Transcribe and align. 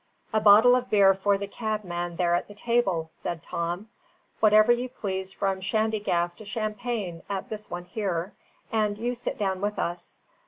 "A 0.33 0.39
bottle 0.41 0.75
of 0.75 0.89
beer 0.89 1.13
for 1.13 1.37
the 1.37 1.45
cabman 1.45 2.15
there 2.15 2.33
at 2.33 2.47
that 2.47 2.57
table," 2.57 3.11
said 3.13 3.43
Tom. 3.43 3.87
"Whatever 4.39 4.71
you 4.71 4.89
please 4.89 5.31
from 5.31 5.61
shandygaff 5.61 6.35
to 6.37 6.43
champagne 6.43 7.21
at 7.29 7.49
this 7.49 7.69
one 7.69 7.85
here; 7.85 8.33
and 8.71 8.97
you 8.97 9.13
sit 9.13 9.37
down 9.37 9.61
with 9.61 9.77
us. 9.77 10.17